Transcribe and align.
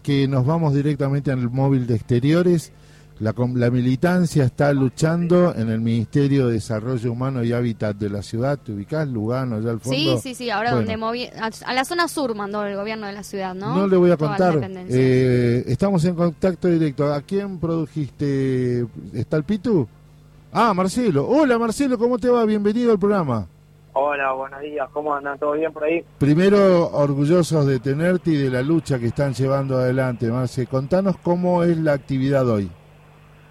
que 0.00 0.26
nos 0.26 0.46
vamos 0.46 0.72
directamente 0.72 1.30
al 1.30 1.50
móvil 1.50 1.86
de 1.86 1.96
exteriores. 1.96 2.72
La, 3.20 3.34
la, 3.36 3.70
militancia 3.70 4.42
está 4.42 4.72
luchando 4.72 5.54
en 5.54 5.68
el 5.68 5.82
Ministerio 5.82 6.46
de 6.46 6.54
Desarrollo 6.54 7.12
Humano 7.12 7.44
y 7.44 7.52
Hábitat 7.52 7.96
de 7.96 8.08
la 8.08 8.22
ciudad. 8.22 8.58
¿Te 8.58 8.72
ubicás, 8.72 9.06
Lugano, 9.06 9.56
allá 9.56 9.72
al 9.72 9.80
fondo? 9.80 9.98
Sí, 9.98 10.16
sí, 10.22 10.34
sí. 10.34 10.48
Ahora 10.48 10.70
donde 10.70 10.96
moví... 10.96 11.26
A, 11.26 11.74
la 11.74 11.84
zona 11.84 12.08
sur 12.08 12.34
mandó 12.34 12.64
el 12.64 12.74
gobierno 12.74 13.06
de 13.06 13.12
la 13.12 13.22
ciudad, 13.22 13.54
¿no? 13.54 13.76
No 13.76 13.86
le 13.86 13.98
voy 13.98 14.10
a 14.10 14.16
contar. 14.16 14.66
Eh, 14.88 15.62
estamos 15.66 16.02
en 16.06 16.14
contacto 16.14 16.68
directo. 16.68 17.12
¿A 17.12 17.20
quién 17.20 17.58
produjiste? 17.58 18.86
¿Está 19.12 19.36
el 19.36 19.44
Pitu? 19.44 19.86
Ah, 20.52 20.72
Marcelo. 20.72 21.28
Hola, 21.28 21.58
Marcelo, 21.58 21.98
¿cómo 21.98 22.18
te 22.18 22.30
va? 22.30 22.46
Bienvenido 22.46 22.92
al 22.92 22.98
programa. 22.98 23.46
Hola, 23.94 24.32
buenos 24.32 24.60
días, 24.62 24.88
¿cómo 24.90 25.14
andan? 25.14 25.38
¿Todo 25.38 25.52
bien 25.52 25.70
por 25.70 25.84
ahí? 25.84 26.02
Primero, 26.18 26.88
orgullosos 26.92 27.66
de 27.66 27.78
tenerte 27.78 28.30
y 28.30 28.36
de 28.36 28.48
la 28.48 28.62
lucha 28.62 28.98
que 28.98 29.08
están 29.08 29.34
llevando 29.34 29.76
adelante, 29.76 30.30
Marce. 30.30 30.66
Contanos 30.66 31.18
cómo 31.18 31.62
es 31.62 31.76
la 31.76 31.92
actividad 31.92 32.48
hoy. 32.48 32.70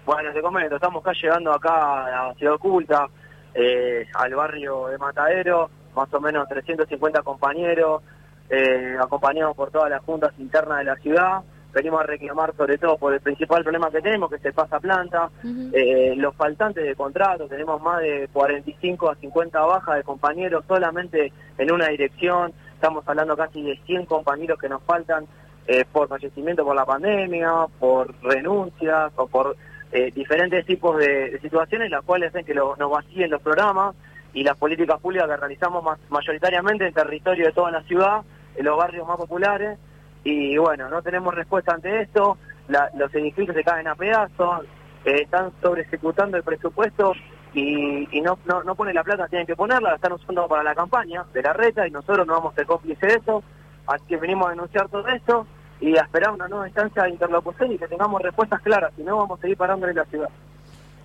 Bueno, 0.04 0.32
te 0.32 0.42
comento, 0.42 0.74
estamos 0.74 1.00
acá 1.00 1.12
llegando 1.12 1.52
acá 1.52 2.06
a 2.06 2.28
la 2.28 2.34
Ciudad 2.34 2.54
Oculta, 2.54 3.06
eh, 3.54 4.04
al 4.14 4.34
barrio 4.34 4.88
de 4.88 4.98
Matadero, 4.98 5.70
más 5.94 6.12
o 6.12 6.20
menos 6.20 6.48
350 6.48 7.22
compañeros, 7.22 8.02
eh, 8.50 8.96
acompañados 9.00 9.54
por 9.54 9.70
todas 9.70 9.90
las 9.90 10.02
juntas 10.02 10.32
internas 10.38 10.78
de 10.78 10.84
la 10.84 10.96
ciudad 10.96 11.42
venimos 11.72 12.00
a 12.00 12.04
reclamar 12.04 12.54
sobre 12.56 12.78
todo 12.78 12.96
por 12.96 13.14
el 13.14 13.20
principal 13.20 13.62
problema 13.62 13.90
que 13.90 14.00
tenemos, 14.00 14.30
que 14.30 14.36
es 14.36 14.44
el 14.44 14.52
pasaplanta, 14.52 15.30
eh, 15.72 16.14
los 16.16 16.34
faltantes 16.36 16.84
de 16.84 16.94
contrato, 16.94 17.48
tenemos 17.48 17.80
más 17.82 18.00
de 18.00 18.28
45 18.32 19.10
a 19.10 19.16
50 19.16 19.60
bajas 19.60 19.96
de 19.96 20.02
compañeros 20.02 20.64
solamente 20.66 21.32
en 21.58 21.72
una 21.72 21.88
dirección, 21.88 22.52
estamos 22.74 23.06
hablando 23.06 23.36
casi 23.36 23.62
de 23.62 23.78
100 23.86 24.06
compañeros 24.06 24.58
que 24.58 24.68
nos 24.68 24.82
faltan 24.82 25.26
eh, 25.66 25.84
por 25.90 26.08
fallecimiento 26.08 26.64
por 26.64 26.74
la 26.74 26.84
pandemia, 26.84 27.66
por 27.78 28.14
renuncias 28.22 29.12
o 29.16 29.26
por 29.28 29.56
eh, 29.92 30.10
diferentes 30.12 30.66
tipos 30.66 30.98
de, 30.98 31.38
situaciones, 31.40 31.90
las 31.90 32.02
cuales 32.02 32.30
hacen 32.30 32.44
que 32.44 32.54
nos 32.54 32.90
vacíen 32.90 33.30
los 33.30 33.42
programas 33.42 33.94
y 34.34 34.42
las 34.42 34.56
políticas 34.56 34.98
públicas 35.00 35.28
que 35.28 35.36
realizamos 35.36 35.84
mayoritariamente 36.08 36.86
en 36.86 36.94
territorio 36.94 37.46
de 37.46 37.52
toda 37.52 37.70
la 37.70 37.82
ciudad, 37.82 38.22
en 38.56 38.64
los 38.64 38.76
barrios 38.76 39.06
más 39.06 39.16
populares, 39.16 39.78
y 40.24 40.56
bueno, 40.56 40.88
no 40.88 41.02
tenemos 41.02 41.34
respuesta 41.34 41.74
ante 41.74 42.02
esto, 42.02 42.38
los 42.68 43.14
edificios 43.14 43.56
se 43.56 43.64
caen 43.64 43.88
a 43.88 43.94
pedazos, 43.94 44.64
eh, 45.04 45.22
están 45.22 45.52
sobre 45.62 45.82
ejecutando 45.82 46.36
el 46.36 46.42
presupuesto 46.42 47.12
y, 47.54 48.20
no, 48.22 48.38
no, 48.46 48.62
no 48.62 48.74
ponen 48.74 48.94
la 48.94 49.02
plata, 49.02 49.28
tienen 49.28 49.46
que 49.46 49.56
ponerla, 49.56 49.90
la 49.90 49.96
están 49.96 50.12
usando 50.12 50.46
para 50.48 50.62
la 50.62 50.74
campaña 50.74 51.24
de 51.34 51.42
la 51.42 51.52
reta 51.52 51.86
y 51.86 51.90
nosotros 51.90 52.26
no 52.26 52.34
vamos 52.34 52.52
a 52.52 52.56
ser 52.56 52.66
cómplices 52.66 53.00
de 53.00 53.14
eso, 53.14 53.42
así 53.86 54.04
que 54.08 54.16
venimos 54.16 54.46
a 54.46 54.50
denunciar 54.50 54.88
todo 54.88 55.06
esto 55.08 55.46
y 55.80 55.96
a 55.98 56.02
esperar 56.02 56.32
una 56.32 56.48
nueva 56.48 56.68
instancia 56.68 57.02
de 57.02 57.10
interlocución 57.10 57.72
y 57.72 57.78
que 57.78 57.88
tengamos 57.88 58.22
respuestas 58.22 58.60
claras, 58.62 58.92
si 58.96 59.02
no 59.02 59.18
vamos 59.18 59.38
a 59.38 59.42
seguir 59.42 59.56
parando 59.56 59.88
en 59.88 59.96
la 59.96 60.04
ciudad. 60.04 60.28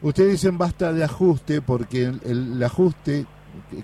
Ustedes 0.01 0.33
dicen 0.33 0.57
basta 0.59 0.93
de 0.93 1.03
ajuste 1.03 1.61
porque 1.61 2.03
el, 2.03 2.21
el 2.23 2.63
ajuste, 2.63 3.25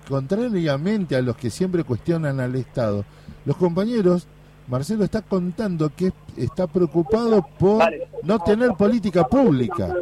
contrariamente 0.07 1.15
a 1.15 1.21
los 1.21 1.35
que 1.35 1.49
siempre 1.49 1.83
cuestionan 1.83 2.39
al 2.39 2.55
Estado, 2.55 3.03
los 3.45 3.57
compañeros 3.57 4.27
Marcelo 4.67 5.03
está 5.03 5.21
contando 5.21 5.91
que 5.95 6.11
está 6.37 6.67
preocupado 6.67 7.45
por 7.59 7.83
no 8.23 8.39
tener 8.39 8.71
política 8.71 9.25
pública, 9.25 9.93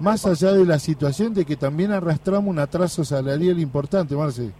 más 0.00 0.26
allá 0.26 0.52
de 0.52 0.64
la 0.64 0.78
situación 0.78 1.34
de 1.34 1.44
que 1.44 1.56
también 1.56 1.92
arrastramos 1.92 2.48
un 2.48 2.58
atraso 2.58 3.04
salarial 3.04 3.58
importante, 3.58 4.14
Marcelo. 4.14 4.52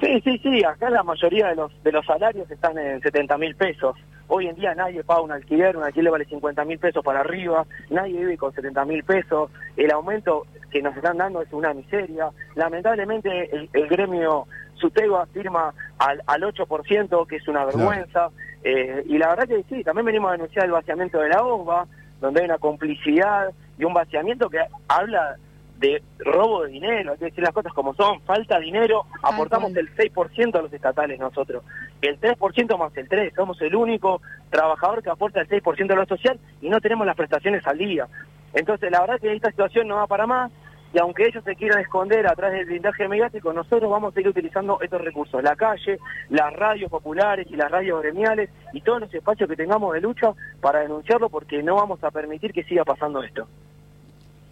Sí, 0.00 0.20
sí, 0.24 0.38
sí, 0.38 0.64
acá 0.64 0.90
la 0.90 1.02
mayoría 1.02 1.48
de 1.48 1.56
los, 1.56 1.72
de 1.82 1.92
los 1.92 2.04
salarios 2.04 2.50
están 2.50 2.76
en 2.78 3.00
70 3.00 3.38
mil 3.38 3.54
pesos. 3.54 3.96
Hoy 4.26 4.48
en 4.48 4.56
día 4.56 4.74
nadie 4.74 5.04
paga 5.04 5.20
un 5.20 5.30
alquiler, 5.30 5.76
un 5.76 5.84
alquiler 5.84 6.10
vale 6.10 6.24
50 6.24 6.64
mil 6.64 6.78
pesos 6.78 7.04
para 7.04 7.20
arriba, 7.20 7.66
nadie 7.90 8.18
vive 8.18 8.36
con 8.38 8.52
70 8.52 8.84
mil 8.86 9.04
pesos, 9.04 9.50
el 9.76 9.90
aumento 9.92 10.46
que 10.70 10.82
nos 10.82 10.96
están 10.96 11.18
dando 11.18 11.42
es 11.42 11.52
una 11.52 11.72
miseria. 11.72 12.30
Lamentablemente 12.56 13.68
el, 13.72 13.88
gremio 13.88 14.46
Sutego 14.76 15.24
firma 15.32 15.74
al, 15.98 16.22
al 16.26 16.42
8%, 16.42 17.26
que 17.26 17.36
es 17.36 17.48
una 17.48 17.64
vergüenza, 17.64 18.30
eh, 18.62 19.04
y 19.06 19.18
la 19.18 19.28
verdad 19.28 19.48
que 19.48 19.64
sí, 19.68 19.84
también 19.84 20.06
venimos 20.06 20.30
a 20.30 20.32
denunciar 20.32 20.64
el 20.64 20.72
vaciamiento 20.72 21.18
de 21.20 21.28
la 21.28 21.42
OVA, 21.42 21.86
donde 22.20 22.40
hay 22.40 22.46
una 22.46 22.58
complicidad 22.58 23.50
y 23.78 23.84
un 23.84 23.92
vaciamiento 23.92 24.48
que 24.48 24.60
habla 24.88 25.36
de 25.78 26.02
robo 26.18 26.62
de 26.62 26.70
dinero, 26.70 27.12
hay 27.12 27.18
que 27.18 27.24
decir 27.26 27.42
las 27.42 27.52
cosas 27.52 27.72
como 27.72 27.94
son, 27.94 28.20
falta 28.22 28.58
dinero, 28.58 29.04
aportamos 29.22 29.74
el 29.76 29.94
6% 29.94 30.56
a 30.56 30.62
los 30.62 30.72
estatales 30.72 31.18
nosotros, 31.18 31.64
el 32.00 32.18
3% 32.20 32.78
más 32.78 32.96
el 32.96 33.08
3%, 33.08 33.34
somos 33.34 33.60
el 33.60 33.74
único 33.74 34.22
trabajador 34.50 35.02
que 35.02 35.10
aporta 35.10 35.40
el 35.40 35.48
6% 35.48 35.92
a 35.92 35.96
lo 35.96 36.06
social 36.06 36.38
y 36.62 36.68
no 36.68 36.80
tenemos 36.80 37.06
las 37.06 37.16
prestaciones 37.16 37.66
al 37.66 37.78
día. 37.78 38.06
Entonces 38.54 38.90
la 38.90 39.00
verdad 39.00 39.20
que 39.20 39.34
esta 39.34 39.50
situación 39.50 39.88
no 39.88 39.96
va 39.96 40.06
para 40.06 40.26
más 40.26 40.52
y 40.94 40.98
aunque 41.00 41.26
ellos 41.26 41.42
se 41.42 41.56
quieran 41.56 41.80
esconder 41.80 42.24
atrás 42.28 42.52
del 42.52 42.66
blindaje 42.66 43.08
mediático, 43.08 43.52
nosotros 43.52 43.90
vamos 43.90 44.12
a 44.12 44.14
seguir 44.14 44.28
utilizando 44.28 44.78
estos 44.80 45.00
recursos, 45.00 45.42
la 45.42 45.56
calle, 45.56 45.98
las 46.30 46.52
radios 46.54 46.88
populares 46.88 47.48
y 47.50 47.56
las 47.56 47.68
radios 47.68 48.00
gremiales 48.00 48.48
y 48.72 48.80
todos 48.80 49.00
los 49.00 49.12
espacios 49.12 49.48
que 49.50 49.56
tengamos 49.56 49.92
de 49.92 50.00
lucha 50.00 50.32
para 50.60 50.80
denunciarlo 50.80 51.28
porque 51.28 51.64
no 51.64 51.74
vamos 51.74 52.02
a 52.04 52.12
permitir 52.12 52.52
que 52.52 52.62
siga 52.62 52.84
pasando 52.84 53.24
esto. 53.24 53.48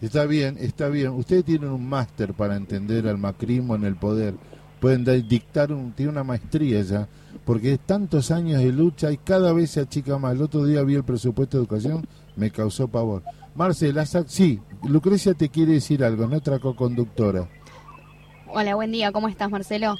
Está 0.01 0.25
bien, 0.25 0.57
está 0.59 0.89
bien. 0.89 1.11
Ustedes 1.11 1.45
tienen 1.45 1.69
un 1.69 1.87
máster 1.87 2.33
para 2.33 2.57
entender 2.57 3.07
al 3.07 3.17
macrismo 3.17 3.75
en 3.75 3.85
el 3.85 3.95
poder. 3.95 4.33
Pueden 4.81 5.05
dictar, 5.25 5.71
un, 5.71 5.93
tiene 5.93 6.11
una 6.11 6.25
maestría 6.25 6.81
ya, 6.81 7.07
porque 7.45 7.71
es 7.71 7.79
tantos 7.79 8.31
años 8.31 8.61
de 8.61 8.73
lucha 8.73 9.13
y 9.13 9.17
cada 9.17 9.53
vez 9.53 9.71
se 9.71 9.79
achica 9.79 10.17
más. 10.17 10.33
El 10.33 10.41
otro 10.41 10.65
día 10.65 10.83
vi 10.83 10.95
el 10.95 11.05
presupuesto 11.05 11.55
de 11.55 11.63
educación, 11.63 12.05
me 12.35 12.51
causó 12.51 12.87
pavor. 12.87 13.23
Marcela, 13.55 14.05
sí, 14.05 14.59
Lucrecia 14.83 15.33
te 15.33 15.49
quiere 15.49 15.73
decir 15.73 16.03
algo, 16.03 16.27
nuestra 16.27 16.59
co-conductora. 16.59 17.47
Hola, 18.47 18.75
buen 18.75 18.91
día, 18.91 19.11
¿cómo 19.11 19.27
estás, 19.29 19.49
Marcelo? 19.49 19.95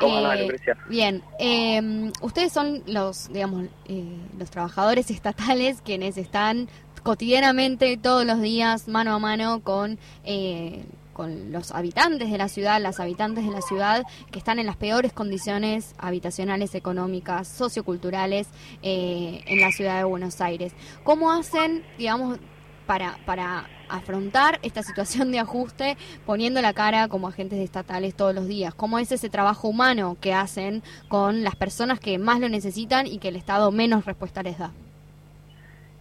¿Cómo 0.00 0.32
eh, 0.32 0.42
Lucrecia? 0.42 0.76
Bien, 0.88 1.22
eh, 1.38 2.10
ustedes 2.22 2.52
son 2.52 2.82
los, 2.86 3.30
digamos, 3.32 3.66
eh, 3.86 4.16
los 4.38 4.50
trabajadores 4.50 5.10
estatales 5.12 5.80
quienes 5.82 6.16
están 6.16 6.68
cotidianamente, 7.02 7.96
todos 7.96 8.24
los 8.24 8.40
días, 8.40 8.88
mano 8.88 9.14
a 9.14 9.18
mano 9.18 9.60
con, 9.60 9.98
eh, 10.24 10.84
con 11.18 11.50
los 11.50 11.72
habitantes 11.72 12.30
de 12.30 12.38
la 12.38 12.46
ciudad, 12.46 12.80
las 12.80 13.00
habitantes 13.00 13.44
de 13.44 13.50
la 13.50 13.60
ciudad 13.60 14.04
que 14.30 14.38
están 14.38 14.60
en 14.60 14.66
las 14.66 14.76
peores 14.76 15.12
condiciones 15.12 15.96
habitacionales, 15.98 16.76
económicas, 16.76 17.48
socioculturales 17.48 18.46
eh, 18.84 19.42
en 19.44 19.60
la 19.60 19.72
ciudad 19.72 19.98
de 19.98 20.04
Buenos 20.04 20.40
Aires. 20.40 20.74
¿Cómo 21.02 21.32
hacen, 21.32 21.82
digamos, 21.98 22.38
para, 22.86 23.18
para 23.26 23.66
afrontar 23.88 24.60
esta 24.62 24.84
situación 24.84 25.32
de 25.32 25.40
ajuste 25.40 25.96
poniendo 26.24 26.62
la 26.62 26.72
cara 26.72 27.08
como 27.08 27.26
agentes 27.26 27.58
estatales 27.58 28.14
todos 28.14 28.32
los 28.32 28.46
días? 28.46 28.72
¿Cómo 28.72 29.00
es 29.00 29.10
ese 29.10 29.28
trabajo 29.28 29.66
humano 29.66 30.16
que 30.20 30.34
hacen 30.34 30.84
con 31.08 31.42
las 31.42 31.56
personas 31.56 31.98
que 31.98 32.16
más 32.18 32.38
lo 32.38 32.48
necesitan 32.48 33.08
y 33.08 33.18
que 33.18 33.30
el 33.30 33.34
Estado 33.34 33.72
menos 33.72 34.04
respuesta 34.04 34.44
les 34.44 34.56
da? 34.56 34.70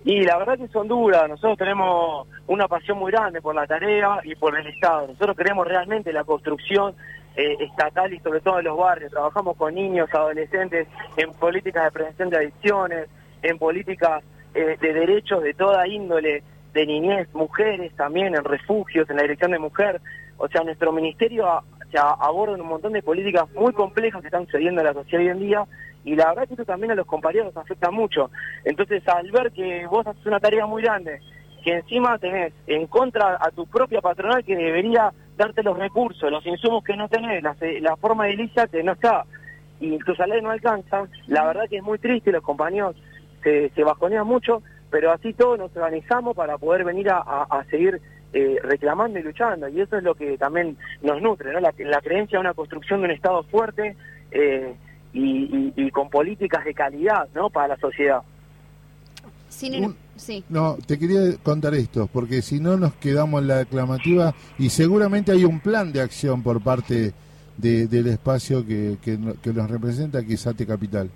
Y 0.08 0.22
la 0.22 0.38
verdad 0.38 0.58
que 0.58 0.70
son 0.70 0.88
duras, 0.88 1.28
nosotros 1.28 1.58
tenemos 1.58 2.30
una 2.48 2.70
pasión 2.70 2.98
muy 2.98 3.12
grande 3.12 3.42
por 3.42 3.54
la 3.54 3.68
tarea 3.68 4.22
y 4.24 4.36
por 4.36 4.58
el 4.58 4.66
Estado. 4.66 5.06
Nosotros 5.06 5.36
queremos 5.36 5.68
realmente 5.68 6.14
la 6.14 6.24
construcción 6.24 6.96
eh, 7.36 7.58
estatal 7.60 8.14
y 8.14 8.20
sobre 8.22 8.40
todo 8.40 8.60
en 8.60 8.64
los 8.64 8.78
barrios. 8.78 9.12
Trabajamos 9.12 9.58
con 9.58 9.76
niños, 9.76 10.08
adolescentes 10.14 10.88
en 11.18 11.34
políticas 11.34 11.84
de 11.84 11.92
prevención 11.92 12.30
de 12.30 12.38
adicciones, 12.38 13.10
en 13.42 13.58
políticas 13.58 14.24
eh, 14.56 14.78
de 14.80 14.94
derechos 14.94 15.44
de 15.44 15.54
toda 15.54 15.86
índole, 15.86 16.42
de 16.72 16.86
niñez, 16.86 17.28
mujeres 17.34 17.94
también, 17.98 18.34
en 18.34 18.46
refugios, 18.46 19.10
en 19.10 19.18
la 19.18 19.24
dirección 19.24 19.52
de 19.52 19.60
mujer. 19.60 20.00
O 20.38 20.48
sea, 20.48 20.64
nuestro 20.64 20.94
ministerio 20.94 21.64
aborda 21.96 22.56
un 22.56 22.68
montón 22.68 22.94
de 22.94 23.02
políticas 23.02 23.46
muy 23.54 23.74
complejas 23.74 24.22
que 24.22 24.28
están 24.28 24.46
sucediendo 24.46 24.82
en 24.82 24.88
la 24.88 24.94
sociedad 24.94 25.24
hoy 25.24 25.32
en 25.32 25.40
día 25.40 25.66
y 26.04 26.16
la 26.16 26.30
verdad 26.30 26.48
que 26.48 26.54
esto 26.54 26.66
también 26.66 26.92
a 26.92 26.96
los 26.96 27.06
compañeros 27.06 27.56
afecta 27.58 27.92
mucho. 27.92 28.32
Entonces, 28.64 29.06
al 29.08 29.32
ver 29.32 29.52
que 29.52 29.86
vos 29.88 30.06
haces 30.08 30.26
una 30.26 30.40
tarea 30.40 30.66
muy 30.66 30.82
grande, 30.84 31.20
que 31.64 31.74
encima 31.74 32.18
tenés 32.18 32.54
en 32.66 32.88
contra 32.88 33.38
a 33.40 33.52
tu 33.52 33.66
propia 33.68 34.00
patronal 34.02 34.44
que 34.46 34.56
debería 34.56 35.12
darte 35.36 35.64
los 35.64 35.78
recursos, 35.78 36.32
los 36.32 36.46
insumos 36.46 36.84
que 36.84 36.96
no 36.96 37.10
tenés, 37.10 37.44
la, 37.44 37.56
la 37.82 37.96
forma 37.98 38.26
de 38.26 38.32
edilicia 38.32 38.68
que 38.68 38.84
no 38.84 38.94
está, 38.94 39.26
y 39.80 39.98
tu 40.00 40.16
salario 40.16 40.42
no 40.42 40.52
alcanza, 40.52 41.08
la 41.28 41.46
verdad 41.46 41.66
que 41.70 41.78
es 41.78 41.84
muy 41.84 42.00
triste, 42.00 42.32
los 42.32 42.44
compañeros 42.44 42.96
se, 43.44 43.70
se 43.70 43.84
bajonean 43.84 44.26
mucho, 44.26 44.64
pero 44.90 45.12
así 45.12 45.34
todos 45.34 45.60
nos 45.60 45.76
organizamos 45.76 46.36
para 46.36 46.58
poder 46.58 46.84
venir 46.84 47.10
a, 47.10 47.66
seguir 47.70 48.02
eh, 48.34 48.58
reclamando 48.62 49.20
y 49.20 49.24
luchando, 49.24 49.68
y 49.70 49.82
eso 49.82 49.98
es 49.98 50.04
lo 50.04 50.16
que 50.16 50.38
también 50.38 50.78
nos 51.02 51.22
nutre, 51.22 51.54
¿no? 51.54 51.60
la, 51.60 51.74
la 51.78 52.02
creencia 52.02 52.38
de 52.38 52.42
una 52.42 52.54
construcción 52.54 53.00
de 53.02 53.06
un 53.06 53.12
Estado 53.12 53.44
fuerte, 53.44 53.96
eh, 54.32 54.76
y, 55.14 55.92
con 55.92 56.10
políticas 56.10 56.64
de 56.66 56.74
calidad 56.74 57.28
¿no? 57.34 57.50
para 57.50 57.70
la 57.70 57.78
sociedad. 57.78 58.22
sí. 60.16 60.44
No, 60.50 60.78
te 60.86 61.00
quería 61.00 61.38
contar 61.42 61.74
esto, 61.74 62.08
porque 62.12 62.42
si 62.42 62.60
no 62.60 62.78
nos 62.78 62.94
quedamos 62.96 63.42
en 63.42 63.48
la 63.48 63.58
declamativa 63.58 64.34
y 64.60 64.70
seguramente 64.70 65.32
hay 65.32 65.46
un 65.46 65.60
plan 65.60 65.92
de 65.92 66.02
acción 66.02 66.44
por 66.44 66.62
parte 66.62 67.14
del 67.58 68.08
espacio 68.08 68.66
que, 68.66 68.98
que, 69.02 69.18
nos 69.18 69.72
representa, 69.72 70.24
que 70.24 70.34
es 70.34 70.46
ATE 70.46 70.68
Capital. 70.68 71.10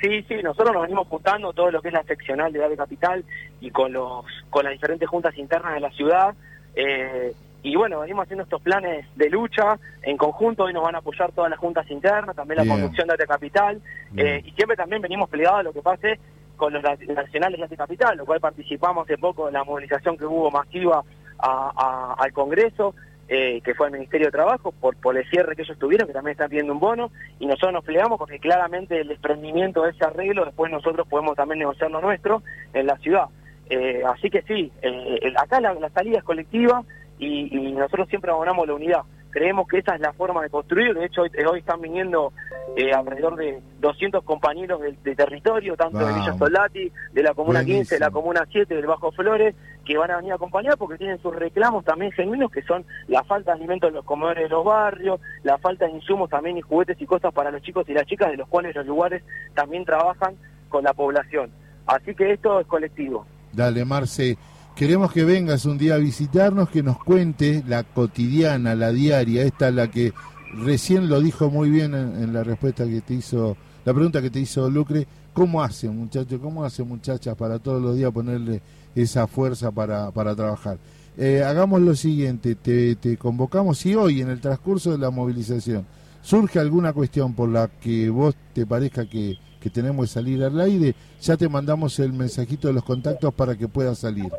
Sí, 0.00 0.22
sí, 0.28 0.34
nosotros 0.42 0.72
nos 0.74 0.82
venimos 0.82 1.08
juntando 1.08 1.52
todo 1.52 1.70
lo 1.70 1.80
que 1.82 1.88
es 1.88 1.94
la 1.94 2.02
seccional 2.04 2.52
de 2.52 2.64
AVE 2.64 2.76
Capital 2.76 3.24
y 3.60 3.70
con 3.70 3.92
los 3.92 4.24
con 4.50 4.64
las 4.64 4.72
diferentes 4.72 5.08
juntas 5.08 5.36
internas 5.38 5.74
de 5.74 5.80
la 5.80 5.90
ciudad. 5.90 6.34
Eh, 6.74 7.32
y 7.62 7.74
bueno, 7.76 8.00
venimos 8.00 8.22
haciendo 8.24 8.44
estos 8.44 8.62
planes 8.62 9.04
de 9.16 9.28
lucha 9.30 9.78
en 10.02 10.16
conjunto, 10.16 10.64
hoy 10.64 10.72
nos 10.72 10.84
van 10.84 10.94
a 10.94 10.98
apoyar 10.98 11.32
todas 11.32 11.50
las 11.50 11.58
juntas 11.58 11.90
internas, 11.90 12.36
también 12.36 12.58
la 12.58 12.62
Bien. 12.62 12.76
conducción 12.76 13.08
de 13.08 13.14
AVE 13.14 13.26
Capital, 13.26 13.82
eh, 14.16 14.42
y 14.44 14.50
siempre 14.52 14.76
también 14.76 15.02
venimos 15.02 15.28
plegados 15.28 15.60
a 15.60 15.62
lo 15.64 15.72
que 15.72 15.82
pase 15.82 16.20
con 16.56 16.72
los 16.72 16.82
na- 16.82 16.96
nacionales 17.14 17.58
de 17.58 17.64
AVE 17.64 17.76
Capital, 17.76 18.16
lo 18.16 18.24
cual 18.26 18.38
participamos 18.40 19.04
hace 19.04 19.18
poco 19.18 19.48
en 19.48 19.54
la 19.54 19.64
movilización 19.64 20.16
que 20.16 20.24
hubo 20.24 20.50
masiva 20.52 21.02
a- 21.40 21.72
a- 21.76 22.22
al 22.22 22.32
Congreso, 22.32 22.94
eh, 23.28 23.60
que 23.62 23.74
fue 23.74 23.86
al 23.86 23.92
Ministerio 23.92 24.26
de 24.28 24.32
Trabajo, 24.32 24.72
por, 24.72 24.96
por 24.96 25.16
el 25.16 25.28
cierre 25.28 25.54
que 25.54 25.62
ellos 25.62 25.78
tuvieron, 25.78 26.06
que 26.06 26.14
también 26.14 26.32
están 26.32 26.48
pidiendo 26.50 26.72
un 26.72 26.80
bono, 26.80 27.10
y 27.38 27.46
nosotros 27.46 27.72
nos 27.74 27.84
plegamos 27.84 28.18
porque 28.18 28.38
claramente 28.38 29.00
el 29.00 29.08
desprendimiento 29.08 29.82
de 29.82 29.90
ese 29.90 30.04
arreglo, 30.04 30.44
después 30.44 30.72
nosotros 30.72 31.06
podemos 31.08 31.36
también 31.36 31.58
negociar 31.60 31.90
lo 31.90 32.00
nuestro 32.00 32.42
en 32.72 32.86
la 32.86 32.96
ciudad. 32.98 33.26
Eh, 33.70 34.02
así 34.06 34.30
que 34.30 34.42
sí, 34.42 34.72
eh, 34.82 35.18
el- 35.22 35.36
acá 35.36 35.60
la, 35.60 35.74
la 35.74 35.90
salida 35.90 36.18
es 36.18 36.24
colectiva 36.24 36.82
y, 37.18 37.54
y 37.54 37.72
nosotros 37.72 38.08
siempre 38.08 38.30
abonamos 38.30 38.66
la 38.66 38.74
unidad. 38.74 39.00
Creemos 39.30 39.68
que 39.68 39.78
esa 39.78 39.94
es 39.94 40.00
la 40.00 40.12
forma 40.12 40.42
de 40.42 40.50
construir, 40.50 40.94
de 40.94 41.04
hecho 41.04 41.22
hoy, 41.22 41.30
hoy 41.50 41.60
están 41.60 41.80
viniendo 41.80 42.32
eh, 42.76 42.92
alrededor 42.92 43.36
de 43.36 43.60
200 43.80 44.22
compañeros 44.24 44.80
de, 44.80 44.96
de 45.02 45.16
territorio, 45.16 45.76
tanto 45.76 45.98
de. 45.98 46.12
Villa 46.12 46.36
Soldati, 46.36 46.92
de 47.12 47.22
la 47.22 47.34
Comuna 47.34 47.64
15, 47.64 47.94
de 47.94 48.00
la. 48.00 48.10
Comuna 48.10 48.46
7, 48.50 48.74
del 48.74 48.86
Bajo 48.86 49.10
Flores, 49.12 49.54
que 49.84 49.96
van 49.96 50.10
a 50.10 50.16
venir 50.16 50.32
a 50.32 50.36
acompañar 50.36 50.76
porque 50.76 50.98
tienen 50.98 51.20
sus 51.20 51.34
reclamos 51.34 51.84
también 51.84 52.12
genuinos, 52.12 52.50
que 52.50 52.62
son 52.62 52.84
la 53.08 53.24
falta 53.24 53.52
de 53.52 53.58
alimentos 53.58 53.88
en 53.88 53.96
los 53.96 54.04
comedores 54.04 54.44
de 54.44 54.48
los 54.48 54.64
barrios, 54.64 55.20
la 55.42 55.58
falta 55.58 55.86
de 55.86 55.92
insumos 55.92 56.30
también 56.30 56.56
y 56.58 56.60
juguetes 56.60 57.00
y 57.00 57.06
cosas 57.06 57.32
para 57.32 57.50
los 57.50 57.62
chicos 57.62 57.88
y 57.88 57.94
las 57.94 58.06
chicas, 58.06 58.30
de 58.30 58.36
los 58.36 58.48
cuales 58.48 58.74
los 58.76 58.86
lugares 58.86 59.22
también 59.54 59.84
trabajan 59.84 60.36
con 60.68 60.84
la 60.84 60.94
población. 60.94 61.50
Así 61.86 62.14
que 62.14 62.32
esto 62.32 62.60
es 62.60 62.66
colectivo. 62.66 63.26
Dale, 63.52 63.84
Marce. 63.84 64.36
Queremos 64.78 65.10
que 65.10 65.24
vengas 65.24 65.64
un 65.64 65.76
día 65.76 65.96
a 65.96 65.98
visitarnos, 65.98 66.68
que 66.68 66.84
nos 66.84 67.02
cuente 67.02 67.64
la 67.66 67.82
cotidiana, 67.82 68.76
la 68.76 68.92
diaria, 68.92 69.42
esta 69.42 69.72
la 69.72 69.90
que 69.90 70.12
recién 70.54 71.08
lo 71.08 71.20
dijo 71.20 71.50
muy 71.50 71.68
bien 71.68 71.94
en, 71.94 72.32
la 72.32 72.44
respuesta 72.44 72.84
que 72.84 73.00
te 73.00 73.14
hizo, 73.14 73.56
la 73.84 73.92
pregunta 73.92 74.22
que 74.22 74.30
te 74.30 74.38
hizo 74.38 74.70
Lucre, 74.70 75.04
¿cómo 75.32 75.64
hacen 75.64 75.96
muchachos, 75.96 76.38
cómo 76.40 76.62
hacen 76.64 76.86
muchachas 76.86 77.34
para 77.34 77.58
todos 77.58 77.82
los 77.82 77.96
días 77.96 78.12
ponerle 78.12 78.62
esa 78.94 79.26
fuerza 79.26 79.72
para, 79.72 80.12
para 80.12 80.36
trabajar? 80.36 80.78
Eh, 81.16 81.42
hagamos 81.42 81.80
lo 81.80 81.96
siguiente, 81.96 82.54
te, 82.54 82.94
te 82.94 83.16
convocamos 83.16 83.84
y 83.84 83.96
hoy 83.96 84.20
en 84.20 84.28
el 84.28 84.40
transcurso 84.40 84.92
de 84.92 84.98
la 84.98 85.10
movilización 85.10 85.86
surge 86.22 86.60
alguna 86.60 86.92
cuestión 86.92 87.34
por 87.34 87.48
la 87.48 87.66
que 87.66 88.10
vos 88.10 88.36
te 88.52 88.64
parezca 88.64 89.06
que, 89.06 89.38
que 89.60 89.70
tenemos 89.70 90.06
que 90.06 90.12
salir 90.12 90.44
al 90.44 90.60
aire, 90.60 90.94
ya 91.20 91.36
te 91.36 91.48
mandamos 91.48 91.98
el 91.98 92.12
mensajito 92.12 92.68
de 92.68 92.74
los 92.74 92.84
contactos 92.84 93.34
para 93.34 93.56
que 93.56 93.66
puedas 93.66 93.98
salir. 93.98 94.30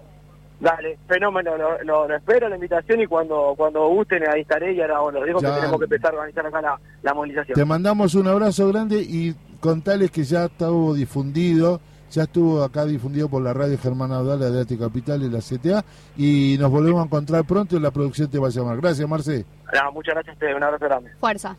Dale, 0.60 1.00
fenómeno, 1.08 1.56
lo, 1.58 1.82
lo- 1.84 2.08
lo 2.08 2.16
espero 2.18 2.50
la 2.50 2.56
invitación 2.56 3.00
y 3.02 3.08
cuando 3.08 3.54
cuando 3.56 3.88
gusten 3.88 4.24
ahí 4.30 4.42
estaré 4.42 4.74
y 4.74 4.82
ahora 4.82 5.00
bueno, 5.00 5.24
digo 5.24 5.40
Ya. 5.42 5.50
que 5.50 5.56
tenemos 5.62 5.80
que 5.80 5.86
empezar 5.86 6.12
a 6.14 6.18
organizar 6.18 6.46
acá 6.46 6.62
la, 6.62 6.80
la 7.02 7.14
movilización. 7.14 7.56
Te 7.56 7.64
mandamos 7.66 8.14
un 8.16 8.28
abrazo 8.28 8.68
grande 8.68 8.98
y 9.02 9.34
contales 9.62 10.12
que 10.12 10.24
ya 10.24 10.46
estuvo 10.46 10.94
difundido, 10.94 11.80
ya 12.12 12.24
estuvo 12.24 12.62
acá 12.64 12.86
difundido 12.86 13.30
por 13.30 13.42
la 13.42 13.54
radio 13.54 13.78
Germán 13.78 14.12
Audal, 14.12 14.40
la 14.40 14.50
de 14.50 14.62
Ate 14.62 14.78
Capital 14.78 15.24
y 15.24 15.30
la 15.30 15.40
CTA, 15.40 15.86
y 16.18 16.58
nos 16.60 16.70
volvemos 16.72 17.02
a 17.02 17.06
encontrar 17.06 17.46
pronto 17.46 17.78
y 17.78 17.80
la 17.80 17.92
producción 17.92 18.30
te 18.30 18.38
va 18.40 18.48
a 18.48 18.52
llamar. 18.52 18.78
Gracias, 18.82 19.08
Marce. 19.08 19.46
Nada, 19.72 19.92
muchas 19.92 20.14
gracias 20.16 20.34
a 20.34 20.36
ustedes, 20.36 20.56
un 20.58 20.64
abrazo 20.64 20.86
grande. 20.86 21.12
Fuerza. 21.20 21.56